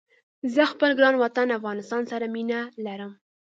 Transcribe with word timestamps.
زه 0.53 0.63
خپل 0.71 0.89
ګران 0.99 1.15
وطن 1.23 1.47
افغانستان 1.57 2.01
سره 2.11 2.25
مينه 2.35 2.59
ارم 2.93 3.11